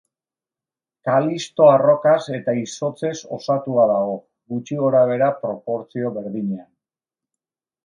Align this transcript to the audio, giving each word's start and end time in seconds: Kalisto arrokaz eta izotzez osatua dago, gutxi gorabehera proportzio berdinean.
Kalisto 1.09 1.67
arrokaz 1.73 2.15
eta 2.37 2.55
izotzez 2.61 3.13
osatua 3.37 3.85
dago, 3.93 4.17
gutxi 4.55 4.81
gorabehera 4.87 5.31
proportzio 5.45 6.13
berdinean. 6.19 6.69